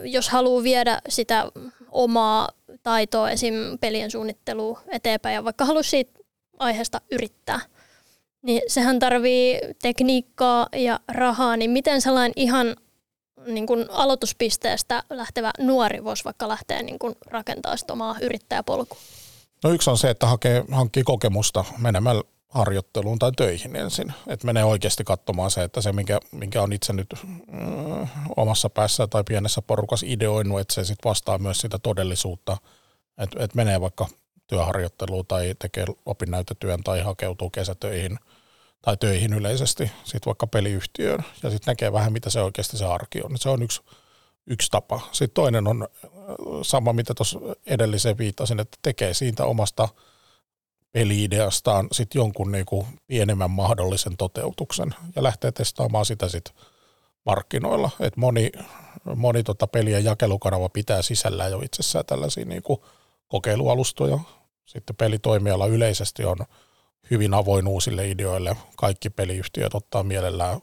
jos 0.00 0.28
haluaa 0.28 0.62
viedä 0.62 1.00
sitä 1.08 1.52
omaa 1.90 2.48
taitoa 2.82 3.30
esim. 3.30 3.54
pelien 3.80 4.10
suunnittelua 4.10 4.80
eteenpäin 4.88 5.34
ja 5.34 5.44
vaikka 5.44 5.64
haluaa 5.64 5.82
siitä 5.82 6.18
aiheesta 6.58 7.00
yrittää, 7.10 7.60
niin 8.42 8.62
sehän 8.66 8.98
tarvii 8.98 9.60
tekniikkaa 9.82 10.68
ja 10.72 11.00
rahaa, 11.08 11.56
niin 11.56 11.70
miten 11.70 12.00
sellainen 12.00 12.32
ihan 12.36 12.76
niin 13.46 13.66
kuin 13.66 13.86
aloituspisteestä 13.90 15.02
lähtevä 15.10 15.50
nuori 15.58 16.04
voisi 16.04 16.24
vaikka 16.24 16.48
lähteä 16.48 16.82
niin 16.82 16.98
kuin 16.98 17.14
rakentamaan 17.26 17.78
sitä 17.78 17.92
omaa 17.92 18.16
yrittäjäpolkua? 18.22 18.98
No 19.64 19.70
yksi 19.70 19.90
on 19.90 19.98
se, 19.98 20.10
että 20.10 20.26
hakee, 20.26 20.64
hankkii 20.70 21.02
kokemusta 21.02 21.64
menemällä 21.78 22.22
harjoitteluun 22.54 23.18
tai 23.18 23.32
töihin 23.36 23.76
ensin. 23.76 24.12
Että 24.26 24.46
menee 24.46 24.64
oikeasti 24.64 25.04
katsomaan 25.04 25.50
se, 25.50 25.62
että 25.62 25.80
se, 25.80 25.92
minkä, 25.92 26.20
minkä 26.32 26.62
on 26.62 26.72
itse 26.72 26.92
nyt 26.92 27.06
äh, 27.14 28.10
omassa 28.36 28.70
päässä 28.70 29.06
tai 29.06 29.24
pienessä 29.24 29.62
porukassa 29.62 30.06
ideoinut, 30.08 30.60
että 30.60 30.74
se 30.74 30.84
sitten 30.84 31.08
vastaa 31.10 31.38
myös 31.38 31.58
sitä 31.58 31.78
todellisuutta. 31.78 32.56
Että 33.18 33.44
et 33.44 33.54
menee 33.54 33.80
vaikka 33.80 34.06
työharjoitteluun 34.46 35.26
tai 35.26 35.54
tekee 35.58 35.84
opinnäytetyön 36.06 36.82
tai 36.82 37.00
hakeutuu 37.00 37.50
kesätöihin 37.50 38.18
tai 38.82 38.96
töihin 38.96 39.32
yleisesti, 39.32 39.90
sitten 40.04 40.26
vaikka 40.26 40.46
peliyhtiöön 40.46 41.24
ja 41.42 41.50
sitten 41.50 41.72
näkee 41.72 41.92
vähän, 41.92 42.12
mitä 42.12 42.30
se 42.30 42.40
oikeasti 42.40 42.78
se 42.78 42.84
arki 42.84 43.22
on. 43.22 43.38
Se 43.38 43.48
on 43.48 43.62
yksi, 43.62 43.80
yksi 44.46 44.70
tapa. 44.70 45.00
Sitten 45.12 45.34
toinen 45.34 45.66
on 45.66 45.82
äh, 45.82 46.10
sama, 46.62 46.92
mitä 46.92 47.14
tuossa 47.14 47.38
edelliseen 47.66 48.18
viittasin, 48.18 48.60
että 48.60 48.78
tekee 48.82 49.14
siitä 49.14 49.44
omasta– 49.44 49.88
peliideastaan 50.94 51.88
sit 51.92 52.14
jonkun 52.14 52.52
niinku 52.52 52.86
pienemmän 53.06 53.50
mahdollisen 53.50 54.16
toteutuksen 54.16 54.94
ja 55.16 55.22
lähtee 55.22 55.52
testaamaan 55.52 56.04
sitä 56.04 56.28
sitten 56.28 56.54
markkinoilla. 57.26 57.90
Et 58.00 58.16
moni 58.16 58.52
moni 59.16 59.42
tota 59.42 59.66
pelien 59.66 60.04
jakelukanava 60.04 60.68
pitää 60.68 61.02
sisällään 61.02 61.50
jo 61.50 61.60
itsessään 61.60 62.06
tällaisia 62.06 62.44
niinku 62.44 62.84
kokeilualustoja. 63.28 64.18
Sitten 64.64 64.96
pelitoimiala 64.96 65.66
yleisesti 65.66 66.24
on 66.24 66.36
hyvin 67.10 67.34
avoin 67.34 67.68
uusille 67.68 68.10
ideoille. 68.10 68.56
Kaikki 68.76 69.10
peliyhtiöt 69.10 69.74
ottaa 69.74 70.02
mielellään 70.02 70.60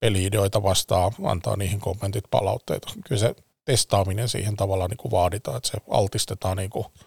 peliideoita 0.00 0.62
vastaan, 0.62 1.12
antaa 1.24 1.56
niihin 1.56 1.80
kommentit, 1.80 2.24
palautteita. 2.30 2.88
Kyllä 3.08 3.20
se 3.20 3.34
testaaminen 3.64 4.28
siihen 4.28 4.56
tavallaan 4.56 4.90
niin 4.90 4.98
kuin 4.98 5.12
vaaditaan, 5.12 5.56
että 5.56 5.68
se 5.68 5.78
altistetaan 5.90 6.56
niin 6.56 6.70
kuin– 6.70 6.86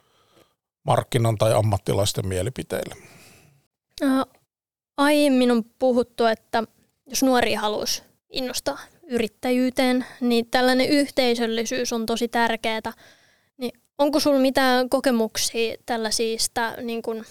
markkinan 0.83 1.37
tai 1.37 1.53
ammattilaisten 1.53 2.27
mielipiteille? 2.27 2.95
Aiemmin 4.97 5.51
on 5.51 5.63
puhuttu, 5.79 6.25
että 6.25 6.63
jos 7.05 7.23
nuori 7.23 7.53
haluaisi 7.53 8.03
innostaa 8.29 8.79
yrittäjyyteen, 9.03 10.05
niin 10.21 10.47
tällainen 10.51 10.89
yhteisöllisyys 10.89 11.93
on 11.93 12.05
tosi 12.05 12.27
tärkeää. 12.27 12.93
Niin 13.57 13.71
onko 13.97 14.19
sinulla 14.19 14.41
mitään 14.41 14.89
kokemuksia 14.89 15.75
tällaisista 15.85 16.73
niin 16.81 17.01
kuin, 17.01 17.25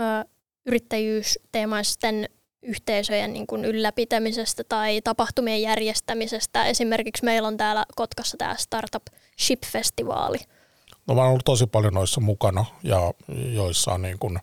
ö, 0.00 0.28
yrittäjyysteemaisten 0.66 2.28
yhteisöjen 2.62 3.32
niin 3.32 3.46
kuin 3.46 3.64
ylläpitämisestä 3.64 4.64
tai 4.64 5.00
tapahtumien 5.04 5.62
järjestämisestä? 5.62 6.66
Esimerkiksi 6.66 7.24
meillä 7.24 7.48
on 7.48 7.56
täällä 7.56 7.86
Kotkassa 7.96 8.36
tämä 8.36 8.56
Startup 8.58 9.02
Ship-festivaali– 9.40 10.38
No 11.06 11.14
mä 11.14 11.20
oon 11.20 11.30
ollut 11.30 11.44
tosi 11.44 11.66
paljon 11.66 11.94
noissa 11.94 12.20
mukana 12.20 12.64
ja 12.82 13.14
joissain 13.52 14.02
niin 14.02 14.18
kuin 14.18 14.38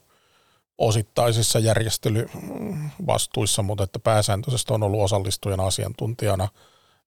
osittaisissa 0.77 1.59
järjestelyvastuissa, 1.59 3.63
mutta 3.63 3.83
että 3.83 3.99
pääsääntöisesti 3.99 4.73
on 4.73 4.83
ollut 4.83 5.01
osallistujana 5.01 5.67
asiantuntijana. 5.67 6.47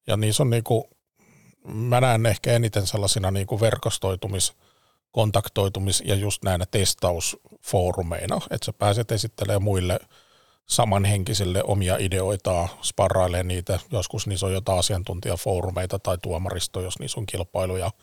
Ja 0.06 0.16
niissä 0.16 0.42
on 0.42 0.50
niin 0.50 0.64
kuin, 0.64 0.84
mä 1.64 2.00
näen 2.00 2.26
ehkä 2.26 2.52
eniten 2.52 2.86
sellaisina 2.86 3.30
niin 3.30 3.46
kuin 3.46 3.60
verkostoitumis, 3.60 4.52
kontaktoitumis 5.12 6.02
ja 6.06 6.14
just 6.14 6.44
näinä 6.44 6.64
testausfoorumeina, 6.70 8.40
että 8.50 8.66
sä 8.66 8.72
pääset 8.72 9.12
esittelemään 9.12 9.62
muille 9.62 10.00
samanhenkisille 10.68 11.62
omia 11.64 11.96
ideoita, 11.96 12.68
sparrailee 12.82 13.42
niitä, 13.42 13.78
joskus 13.90 14.26
niissä 14.26 14.46
on 14.46 14.52
jotain 14.52 14.78
asiantuntijafoorumeita 14.78 15.98
tai 15.98 16.18
tuomaristo, 16.22 16.80
jos 16.80 16.98
niissä 16.98 17.20
on 17.20 17.26
kilpailuja– 17.26 17.90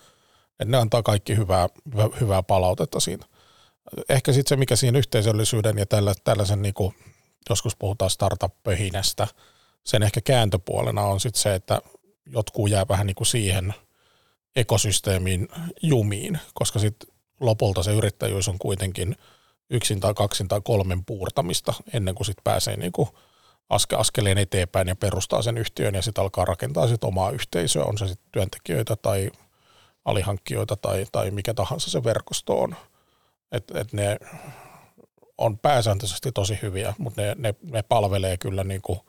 että 0.60 0.72
ne 0.72 0.78
antaa 0.78 1.04
kaikki 1.04 1.38
hyvää, 1.38 1.70
hyvää 2.20 2.44
palautetta 2.44 3.00
siitä. 3.00 3.26
Ehkä 4.10 4.34
sitten 4.34 4.50
se, 4.50 4.56
mikä 4.56 4.76
siinä 4.76 4.98
yhteisöllisyyden 4.98 5.78
ja 5.78 5.86
tällä, 5.86 6.14
tällaisen, 6.24 6.62
niin 6.62 6.74
kuin, 6.74 6.96
joskus 7.50 7.76
puhutaan 7.76 8.12
startup-pöhinästä, 8.12 9.28
sen 9.84 10.04
ehkä 10.04 10.22
kääntöpuolena 10.22 11.02
on 11.02 11.20
sitten 11.20 11.42
se, 11.42 11.56
että 11.56 11.82
jotkut 12.26 12.70
jää 12.70 12.86
vähän 12.90 13.08
niin 13.08 13.16
kuin 13.16 13.28
siihen 13.28 13.74
ekosysteemiin 14.56 15.48
jumiin, 15.82 16.40
koska 16.54 16.80
sitten 16.80 17.10
lopulta 17.40 17.84
se 17.84 17.94
yrittäjyys 17.94 18.48
on 18.48 18.60
kuitenkin 18.60 19.16
yksin 19.70 20.00
tai 20.00 20.14
kaksin 20.14 20.48
tai 20.48 20.62
kolmen 20.64 21.06
puurtamista 21.06 21.74
ennen 21.94 22.16
kuin 22.16 22.26
sitten 22.26 22.44
pääsee 22.44 22.78
niin 22.78 22.92
kuin 22.92 23.10
aske, 23.70 23.96
askeleen 23.96 24.38
eteenpäin 24.38 24.88
ja 24.88 24.96
perustaa 24.96 25.42
sen 25.42 25.58
yhtiön 25.58 25.96
ja 25.96 26.02
sitten 26.02 26.22
alkaa 26.22 26.46
rakentaa 26.46 26.88
sit 26.88 27.04
omaa 27.04 27.32
yhteisöä, 27.32 27.84
on 27.84 27.98
se 27.98 28.08
sitten 28.08 28.32
työntekijöitä 28.32 28.96
tai 28.96 29.32
alihankkijoita 30.10 30.76
tai, 30.76 31.06
tai 31.12 31.32
mikä 31.32 31.54
tahansa 31.54 31.90
se 31.92 32.04
verkosto 32.04 32.60
on. 32.60 32.76
Et, 33.52 33.72
et 33.76 33.94
ne 33.94 34.18
on 35.38 35.58
pääsääntöisesti 35.58 36.32
tosi 36.32 36.60
hyviä, 36.62 36.94
mutta 36.98 37.22
ne, 37.22 37.36
ne, 37.38 37.56
ne 37.62 37.82
palvelee 37.82 38.38
kyllä 38.38 38.64
niin 38.64 38.82
kuin 38.82 39.00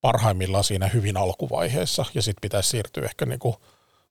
parhaimmillaan 0.00 0.64
siinä 0.64 0.88
hyvin 0.88 1.16
alkuvaiheessa 1.16 2.04
ja 2.14 2.22
sitten 2.22 2.40
pitäisi 2.40 2.68
siirtyä 2.68 3.04
ehkä 3.04 3.26
niin 3.26 3.38
kuin 3.38 3.54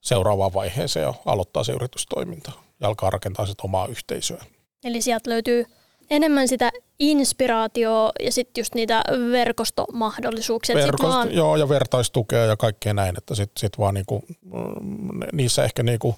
seuraavaan 0.01 0.53
vaiheeseen 0.53 1.03
ja 1.03 1.13
aloittaa 1.25 1.63
se 1.63 1.71
yritystoiminta 1.71 2.51
ja 2.79 2.87
alkaa 2.87 3.09
rakentaa 3.09 3.45
sitä 3.45 3.63
omaa 3.63 3.87
yhteisöä. 3.87 4.45
Eli 4.83 5.01
sieltä 5.01 5.29
löytyy 5.29 5.65
enemmän 6.09 6.47
sitä 6.47 6.71
inspiraatioa 6.99 8.11
ja 8.19 8.31
sitten 8.31 8.61
just 8.61 8.75
niitä 8.75 9.03
verkostomahdollisuuksia. 9.31 10.75
Verkosto, 10.75 11.07
sit 11.07 11.13
vaan... 11.13 11.33
Joo, 11.33 11.55
ja 11.55 11.69
vertaistukea 11.69 12.45
ja 12.45 12.57
kaikkea 12.57 12.93
näin, 12.93 13.17
että 13.17 13.35
sitten 13.35 13.59
sit 13.59 13.79
vaan 13.79 13.93
niinku, 13.93 14.23
mm, 14.41 15.19
niissä 15.33 15.63
ehkä 15.63 15.83
niinku, 15.83 16.15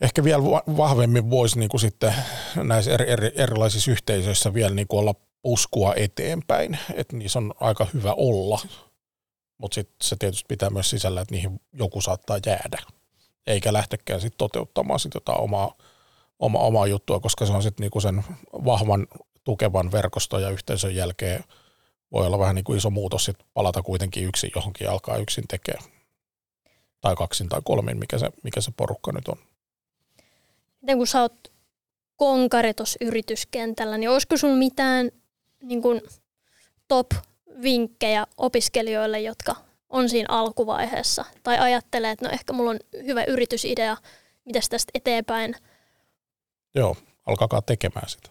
ehkä 0.00 0.24
vielä 0.24 0.42
vahvemmin 0.76 1.30
voisi 1.30 1.58
niinku 1.58 1.78
sitten 1.78 2.14
näissä 2.62 2.92
eri, 2.92 3.10
eri, 3.10 3.32
erilaisissa 3.34 3.90
yhteisöissä 3.90 4.54
vielä 4.54 4.74
niinku 4.74 4.98
olla 4.98 5.14
uskua 5.44 5.94
eteenpäin, 5.96 6.78
että 6.94 7.16
niissä 7.16 7.38
on 7.38 7.54
aika 7.60 7.86
hyvä 7.94 8.14
olla, 8.16 8.60
mutta 9.58 9.74
sitten 9.74 9.96
se 10.02 10.16
tietysti 10.18 10.44
pitää 10.48 10.70
myös 10.70 10.90
sisällä, 10.90 11.20
että 11.20 11.34
niihin 11.34 11.60
joku 11.72 12.00
saattaa 12.00 12.38
jäädä. 12.46 12.78
eikä 13.46 13.72
lähtekään 13.72 14.20
sitten 14.20 14.38
toteuttamaan 14.38 15.00
sit 15.00 15.14
jotain 15.14 15.40
omaa, 15.40 15.74
oma, 16.42 16.58
omaa 16.58 16.86
juttua, 16.86 17.20
koska 17.20 17.46
se 17.46 17.52
on 17.52 17.62
sitten 17.62 17.84
niinku 17.84 18.00
sen 18.00 18.24
vahvan 18.52 19.06
tukevan 19.44 19.92
verkoston 19.92 20.42
ja 20.42 20.50
yhteisön 20.50 20.94
jälkeen 20.94 21.44
voi 22.12 22.26
olla 22.26 22.38
vähän 22.38 22.54
niin 22.54 22.64
kuin 22.64 22.76
iso 22.76 22.90
muutos 22.90 23.24
sit 23.24 23.36
palata 23.54 23.82
kuitenkin 23.82 24.24
yksin 24.24 24.50
johonkin 24.54 24.90
alkaa 24.90 25.16
yksin 25.16 25.44
tekemään. 25.48 25.84
Tai 27.00 27.16
kaksin 27.16 27.48
tai 27.48 27.60
kolmin, 27.64 27.98
mikä 27.98 28.18
se, 28.18 28.30
mikä 28.42 28.60
se 28.60 28.72
porukka 28.76 29.12
nyt 29.12 29.28
on. 29.28 29.38
Miten 30.80 30.98
kun 30.98 31.06
sä 31.06 31.20
oot 31.20 31.52
konkari 32.16 32.74
tuossa 32.74 32.98
yrityskentällä, 33.00 33.98
niin 33.98 34.10
olisiko 34.10 34.36
sun 34.36 34.58
mitään 34.58 35.10
niin 35.62 35.82
kuin 35.82 36.00
top-vinkkejä 36.88 38.26
opiskelijoille, 38.36 39.20
jotka 39.20 39.56
on 39.88 40.08
siinä 40.08 40.26
alkuvaiheessa 40.28 41.24
tai 41.42 41.58
ajattelee, 41.58 42.10
että 42.10 42.26
no 42.26 42.32
ehkä 42.32 42.52
mulla 42.52 42.70
on 42.70 42.78
hyvä 43.06 43.24
yritysidea, 43.24 43.96
mitäs 44.44 44.68
tästä 44.68 44.90
eteenpäin? 44.94 45.56
Joo, 46.74 46.96
alkakaa 47.26 47.62
tekemään 47.62 48.08
sitä. 48.08 48.30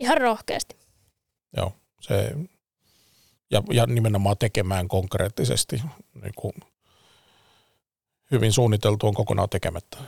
Ihan 0.00 0.18
rohkeasti. 0.18 0.76
Joo, 1.56 1.72
se, 2.00 2.32
ja, 3.50 3.62
ja 3.72 3.86
nimenomaan 3.86 4.38
tekemään 4.38 4.88
konkreettisesti. 4.88 5.82
Niin 6.22 6.34
kuin 6.36 6.52
hyvin 8.30 8.52
suunniteltu 8.52 9.06
on 9.06 9.14
kokonaan 9.14 9.48
tekemättä. 9.48 9.98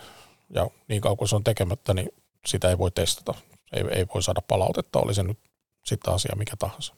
Ja 0.54 0.70
niin 0.88 1.00
kauan 1.00 1.16
kuin 1.16 1.28
se 1.28 1.36
on 1.36 1.44
tekemättä, 1.44 1.94
niin 1.94 2.08
sitä 2.46 2.70
ei 2.70 2.78
voi 2.78 2.90
testata. 2.90 3.34
Ei, 3.72 3.84
ei 3.90 4.06
voi 4.14 4.22
saada 4.22 4.40
palautetta, 4.48 4.98
oli 4.98 5.14
se 5.14 5.22
nyt 5.22 5.38
sitten 5.84 6.14
asia 6.14 6.36
mikä 6.36 6.56
tahansa. 6.58 6.94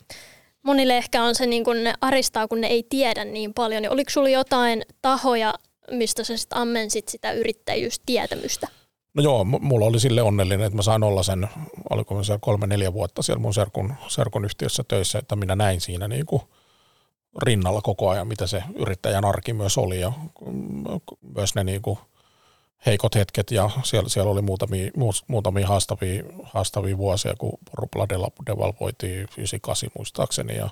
Monille 0.62 0.96
ehkä 0.96 1.24
on 1.24 1.34
se, 1.34 1.46
niin 1.46 1.64
kun 1.64 1.84
ne 1.84 1.94
aristaa, 2.00 2.48
kun 2.48 2.60
ne 2.60 2.66
ei 2.66 2.82
tiedä 2.82 3.24
niin 3.24 3.54
paljon. 3.54 3.82
Niin 3.82 3.92
oliko 3.92 4.10
sulla 4.10 4.28
jotain 4.28 4.82
tahoja, 5.02 5.54
mistä 5.90 6.24
sä 6.24 6.36
sitten 6.36 6.58
ammensit 6.58 7.08
sitä 7.08 7.32
yrittäjyystietämystä? 7.32 8.68
No 9.14 9.22
joo, 9.22 9.44
mulla 9.44 9.86
oli 9.86 10.00
sille 10.00 10.22
onnellinen, 10.22 10.66
että 10.66 10.76
mä 10.76 10.82
sain 10.82 11.02
olla 11.02 11.22
sen, 11.22 11.48
oliko 11.90 12.24
se 12.24 12.38
kolme-neljä 12.40 12.92
vuotta 12.92 13.22
siellä 13.22 13.40
mun 13.40 13.54
serkun, 13.54 13.94
serkun 14.08 14.44
yhtiössä 14.44 14.84
töissä, 14.88 15.18
että 15.18 15.36
minä 15.36 15.56
näin 15.56 15.80
siinä 15.80 16.08
niin 16.08 16.26
kuin 16.26 16.42
rinnalla 17.42 17.80
koko 17.80 18.08
ajan, 18.08 18.28
mitä 18.28 18.46
se 18.46 18.62
yrittäjän 18.74 19.24
arki 19.24 19.52
myös 19.52 19.78
oli 19.78 20.00
ja 20.00 20.12
myös 21.36 21.54
ne 21.54 21.64
niin 21.64 21.82
kuin 21.82 21.98
heikot 22.86 23.14
hetket 23.14 23.50
ja 23.50 23.70
siellä, 23.82 24.08
siellä 24.08 24.30
oli 24.30 24.42
muutamia, 24.42 24.90
muutamia 25.28 25.68
haastavia, 25.68 26.22
haastavia 26.42 26.98
vuosia, 26.98 27.34
kun 27.38 27.58
Rupla 27.72 28.08
devalvoitiin 28.46 29.18
98 29.18 29.90
muistaakseni 29.98 30.56
ja, 30.56 30.70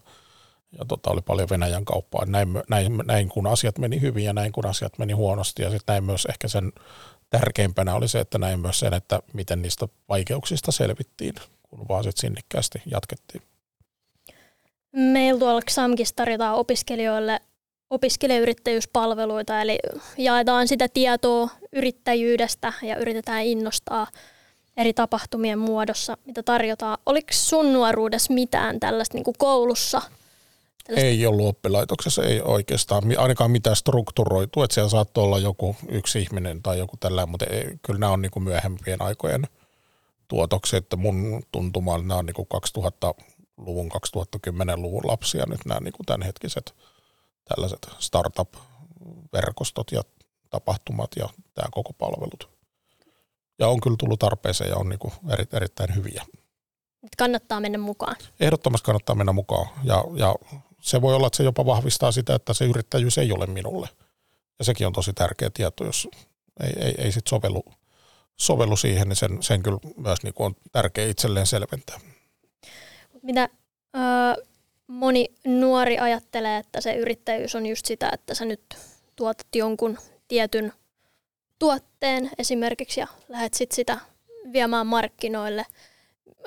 ja 0.79 0.85
tota, 0.89 1.11
oli 1.11 1.23
paljon 1.23 1.49
Venäjän 1.49 1.85
kauppaa. 1.85 2.25
Näin, 2.27 2.49
näin, 2.69 2.99
näin, 3.07 3.29
kun 3.29 3.47
asiat 3.47 3.79
meni 3.79 4.01
hyvin 4.01 4.25
ja 4.25 4.33
näin 4.33 4.53
kun 4.53 4.67
asiat 4.67 4.99
meni 4.99 5.13
huonosti 5.13 5.63
ja 5.63 5.71
sitten 5.71 5.93
näin 5.93 6.05
myös 6.05 6.25
ehkä 6.25 6.49
sen 6.49 6.73
tärkeimpänä 7.31 7.95
oli 7.95 8.09
se, 8.09 8.21
että 8.21 8.39
näin 8.39 8.61
myös 8.61 8.79
sen, 8.79 8.95
että 8.95 9.21
miten 9.33 9.63
niistä 9.63 9.89
vaikeuksista 10.09 10.73
selvittiin, 10.73 11.35
kun 11.63 11.89
vaan 11.89 12.05
sitten 12.05 12.21
sinnikkäästi 12.21 12.83
jatkettiin. 12.87 13.43
Meillä 14.93 15.39
tuolla 15.39 15.61
XAMKissa 15.63 16.17
tarjotaan 16.17 16.57
opiskelijoille 16.57 17.41
opiskelijayrittäjyyspalveluita, 17.91 19.61
eli 19.61 19.79
jaetaan 20.19 20.69
sitä 20.69 20.89
tietoa 20.89 21.49
yrittäjyydestä 21.73 22.73
ja 22.83 22.97
yritetään 22.97 23.45
innostaa 23.45 24.07
eri 24.77 24.93
tapahtumien 24.93 25.59
muodossa, 25.59 26.17
mitä 26.25 26.43
tarjotaan. 26.43 26.99
Oliko 27.07 27.29
sun 27.31 27.73
nuoruudessa 27.73 28.33
mitään 28.33 28.81
tällaista 28.81 29.15
niin 29.19 29.25
koulussa? 29.39 30.03
Ei 30.89 31.27
ollut 31.27 31.47
oppilaitoksessa, 31.47 32.23
ei 32.23 32.41
oikeastaan 32.41 33.03
ainakaan 33.19 33.51
mitään 33.51 33.77
strukturoitu, 33.77 34.63
että 34.63 34.75
siellä 34.75 34.91
saattoi 34.91 35.25
olla 35.25 35.39
joku 35.39 35.77
yksi 35.89 36.23
ihminen 36.23 36.63
tai 36.63 36.79
joku 36.79 36.97
tällainen, 36.97 37.31
mutta 37.31 37.47
ei, 37.47 37.79
kyllä 37.83 37.99
nämä 37.99 38.13
on 38.13 38.23
niin 38.23 38.31
kuin 38.31 38.43
myöhempien 38.43 39.03
aikojen 39.03 39.43
tuotoksia, 40.29 40.79
että 40.79 40.97
mun 40.97 41.43
tuntumaan 41.53 42.09
nämä 42.09 42.19
on 42.19 42.27
niin 42.27 42.35
kuin 42.35 42.49
2000-luvun, 42.79 43.91
2010-luvun 43.93 45.07
lapsia 45.07 45.45
nyt 45.49 45.61
nämä 45.67 45.81
niin 45.81 45.93
kuin 45.93 46.07
tämänhetkiset 46.07 46.75
tällaiset 47.49 47.89
startup-verkostot 47.99 49.93
ja 49.93 50.03
tapahtumat 50.51 51.11
ja 51.17 51.29
tämä 51.55 51.69
koko 51.71 51.93
palvelut. 51.93 52.51
Ja 53.59 53.69
on 53.69 53.81
kyllä 53.81 53.97
tullut 53.99 54.19
tarpeeseen 54.19 54.71
ja 54.71 54.77
on 54.77 54.89
niin 54.89 54.99
kuin 54.99 55.13
eri, 55.29 55.45
erittäin 55.53 55.95
hyviä. 55.95 56.25
Kannattaa 57.19 57.61
mennä 57.61 57.79
mukaan. 57.79 58.17
Ehdottomasti 58.41 58.85
kannattaa 58.85 59.17
mennä 59.17 59.33
mukaan. 59.33 59.69
Ja, 59.85 60.05
ja 60.15 60.35
se 60.81 61.03
voi 61.03 61.15
olla, 61.15 61.27
että 61.27 61.37
se 61.37 61.43
jopa 61.43 61.67
vahvistaa 61.67 62.13
sitä, 62.13 62.35
että 62.35 62.55
se 62.55 62.65
yrittäjyys 62.65 63.19
ei 63.19 63.33
ole 63.33 63.47
minulle. 63.47 63.89
Ja 64.59 64.65
sekin 64.65 64.87
on 64.87 64.93
tosi 64.93 65.13
tärkeä 65.13 65.51
tieto, 65.55 65.85
jos 65.85 66.09
ei, 66.63 66.73
ei, 66.77 66.95
ei 66.99 67.13
sit 67.13 67.27
sovellu, 67.27 67.65
sovellu 68.37 68.77
siihen, 68.77 69.09
niin 69.09 69.17
sen, 69.17 69.43
sen 69.43 69.63
kyllä 69.63 69.79
myös 69.97 70.23
niin 70.23 70.35
on 70.39 70.55
tärkeä 70.73 71.07
itselleen 71.07 71.47
selventää. 71.47 72.01
Mitä 73.23 73.43
äh, 73.43 74.37
moni 74.87 75.27
nuori 75.45 75.99
ajattelee, 75.99 76.59
että 76.59 76.81
se 76.81 76.95
yrittäjyys 76.95 77.55
on 77.55 77.67
just 77.67 77.87
sitä, 77.87 78.11
että 78.13 78.35
sä 78.35 78.45
nyt 78.45 78.63
tuotat 79.17 79.47
jonkun 79.55 79.99
tietyn 80.29 80.73
tuotteen 81.59 82.31
esimerkiksi 82.39 83.01
ja 83.01 83.07
lähdet 83.29 83.55
sit 83.55 83.73
sitä 83.73 83.99
viemään 84.53 84.87
markkinoille. 84.87 85.67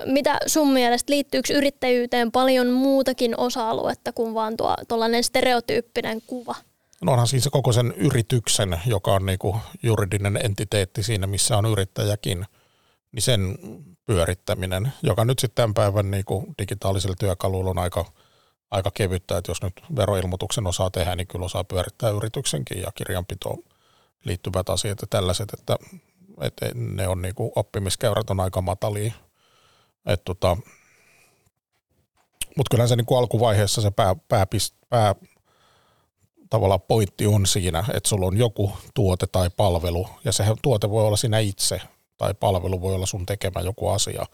Mitä 0.04 0.38
sun 0.46 0.72
mielestä 0.72 1.12
liittyykö 1.12 1.52
yrittäjyyteen 1.54 2.32
paljon 2.32 2.70
muutakin 2.70 3.40
osa-aluetta 3.40 4.12
kuin 4.12 4.34
vaan 4.34 4.56
tuo 4.56 4.74
tuollainen 4.88 5.24
stereotyyppinen 5.24 6.22
kuva? 6.26 6.54
No 7.02 7.12
onhan 7.12 7.26
siis 7.26 7.48
koko 7.52 7.72
sen 7.72 7.94
yrityksen, 7.96 8.80
joka 8.86 9.14
on 9.14 9.26
niinku 9.26 9.56
juridinen 9.82 10.38
entiteetti 10.44 11.02
siinä, 11.02 11.26
missä 11.26 11.58
on 11.58 11.66
yrittäjäkin, 11.66 12.44
niin 13.12 13.22
sen 13.22 13.58
pyörittäminen, 14.06 14.92
joka 15.02 15.24
nyt 15.24 15.38
sitten 15.38 15.54
tämän 15.54 15.74
päivän 15.74 16.10
niinku 16.10 16.54
digitaalisella 16.58 17.16
työkaluilla 17.18 17.70
on 17.70 17.78
aika– 17.78 18.04
aika 18.74 18.90
kevyttä, 18.94 19.38
että 19.38 19.50
jos 19.50 19.62
nyt 19.62 19.80
veroilmoituksen 19.96 20.66
osaa 20.66 20.90
tehdä, 20.90 21.16
niin 21.16 21.26
kyllä 21.26 21.44
osaa 21.44 21.64
pyörittää 21.64 22.10
yrityksenkin 22.10 22.82
ja 22.82 22.92
kirjanpitoon 22.94 23.58
liittyvät 24.24 24.68
asiat 24.68 25.00
ja 25.00 25.06
tällaiset, 25.10 25.52
että, 25.52 25.76
että 26.40 26.66
ne 26.74 27.08
on 27.08 27.22
niin 27.22 27.34
kuin 27.34 27.52
oppimiskäyrät 27.56 28.30
on 28.30 28.40
aika 28.40 28.60
matalia. 28.60 29.12
Et 30.06 30.24
tota, 30.24 30.56
mutta 32.56 32.70
kyllä 32.70 32.86
se 32.86 32.96
niin 32.96 33.18
alkuvaiheessa 33.18 33.82
se 33.82 33.90
pää, 33.90 34.14
pää, 34.28 34.46
pää 34.88 35.14
tavallaan 36.50 36.80
pointti 36.80 37.26
on 37.26 37.46
siinä, 37.46 37.84
että 37.94 38.08
sulla 38.08 38.26
on 38.26 38.36
joku 38.36 38.72
tuote 38.94 39.26
tai 39.26 39.50
palvelu, 39.56 40.06
ja 40.24 40.32
se 40.32 40.44
tuote 40.62 40.90
voi 40.90 41.06
olla 41.06 41.16
sinä 41.16 41.38
itse, 41.38 41.80
tai 42.16 42.34
palvelu 42.34 42.80
voi 42.80 42.94
olla 42.94 43.06
sun 43.06 43.26
tekemä 43.26 43.60
joku 43.60 43.88
asia, 43.88 44.26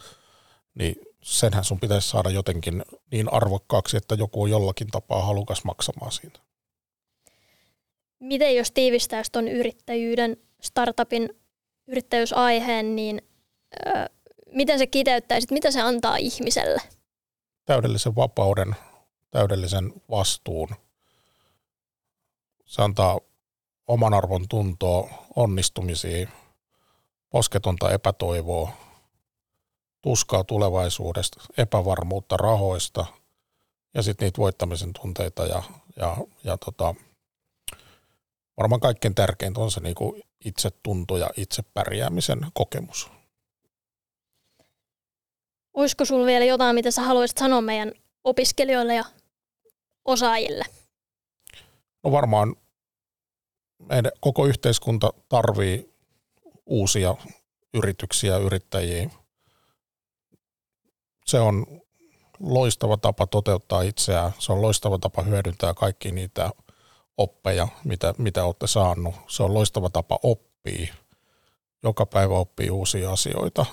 niin 0.75 0.95
senhän 1.23 1.63
sun 1.63 1.79
pitäisi 1.79 2.09
saada 2.09 2.29
jotenkin 2.29 2.83
niin 3.11 3.33
arvokkaaksi, 3.33 3.97
että 3.97 4.15
joku 4.15 4.41
on 4.41 4.49
jollakin 4.49 4.87
tapaa 4.87 5.25
halukas 5.25 5.63
maksamaan 5.63 6.11
siitä. 6.11 6.39
Miten 8.19 8.55
jos 8.55 8.71
tiivistäisi 8.71 9.31
tuon 9.31 9.47
yrittäjyyden, 9.47 10.37
startupin 10.61 11.29
yrittäjyysaiheen, 11.87 12.95
niin 12.95 13.21
miten 14.51 14.79
se 14.79 14.87
kiteyttäisi, 14.87 15.47
mitä 15.51 15.71
se 15.71 15.81
antaa 15.81 16.17
ihmiselle? 16.17 16.81
Täydellisen 17.65 18.15
vapauden, 18.15 18.75
täydellisen 19.31 19.93
vastuun. 20.09 20.67
Se 22.65 22.81
antaa 22.81 23.19
oman 23.87 24.13
arvon 24.13 24.47
tuntoa, 24.47 25.09
onnistumisia, 25.35 26.27
posketonta 27.29 27.91
epätoivoa, 27.91 28.71
tuskaa 30.01 30.43
tulevaisuudesta, 30.43 31.41
epävarmuutta 31.57 32.37
rahoista 32.37 33.05
ja 33.93 34.01
sitten 34.01 34.25
niitä 34.25 34.37
voittamisen 34.37 34.93
tunteita 35.01 35.45
ja, 35.45 35.63
ja, 35.95 36.17
ja 36.43 36.57
tota, 36.57 36.95
varmaan 38.57 38.81
kaikkein 38.81 39.15
tärkeintä 39.15 39.61
on 39.61 39.71
se 39.71 39.79
niinku 39.79 40.19
itsetunto 40.45 41.17
ja 41.17 41.29
itse 41.37 41.61
pärjäämisen 41.73 42.39
kokemus. 42.53 43.11
Olisiko 45.73 46.05
sinulla 46.05 46.25
vielä 46.25 46.45
jotain, 46.45 46.75
mitä 46.75 46.91
sä 46.91 47.01
haluaisit 47.01 47.37
sanoa 47.37 47.61
meidän 47.61 47.91
opiskelijoille 48.23 48.95
ja 48.95 49.05
osaajille? 50.05 50.65
No 52.03 52.11
varmaan 52.11 52.55
meidän 53.79 54.11
koko 54.19 54.45
yhteiskunta 54.45 55.13
tarvii 55.29 55.93
uusia 56.65 57.15
yrityksiä, 57.73 58.37
yrittäjiä, 58.37 59.09
se 61.25 61.39
on 61.39 61.65
loistava 62.39 62.97
tapa 62.97 63.27
toteuttaa 63.27 63.81
itseään. 63.81 64.31
Se 64.39 64.51
on 64.51 64.61
loistava 64.61 64.99
tapa 64.99 65.21
hyödyntää 65.21 65.73
kaikki 65.73 66.11
niitä 66.11 66.51
oppeja, 67.17 67.67
mitä, 67.83 68.13
mitä 68.17 68.45
olette 68.45 68.67
saanut. 68.67 69.15
Se 69.27 69.43
on 69.43 69.53
loistava 69.53 69.89
tapa 69.89 70.19
oppia. 70.23 70.93
Joka 71.83 72.05
päivä 72.05 72.33
oppii 72.33 72.69
uusia 72.69 73.11
asioita. 73.11 73.65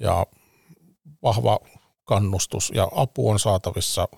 Ja 0.00 0.26
vahva 1.22 1.58
kannustus 2.04 2.72
ja 2.74 2.88
apu 2.94 3.30
on 3.30 3.38
saatavissa 3.38 4.08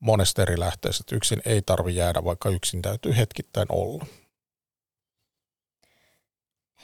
monesta 0.00 0.42
eri 0.42 0.60
lähteestä. 0.60 1.16
Yksin 1.16 1.42
ei 1.44 1.62
tarvi 1.62 1.96
jäädä, 1.96 2.24
vaikka 2.24 2.48
yksin 2.48 2.82
täytyy 2.82 3.16
hetkittäin 3.16 3.66
olla. 3.70 4.06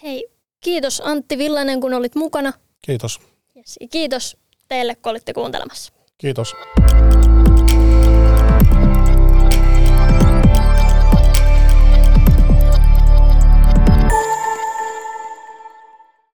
Hei, 0.03 0.29
kiitos 0.61 1.03
Antti 1.05 1.39
Villanen, 1.39 1.81
kun 1.81 1.95
olit 1.95 2.15
mukana. 2.15 2.53
Kiitos. 2.83 3.21
Yes. 3.57 3.79
Kiitos 3.91 4.37
teille, 4.69 4.95
kun 4.95 5.11
olitte 5.11 5.33
kuuntelemassa. 5.33 5.93
Kiitos. 6.19 6.55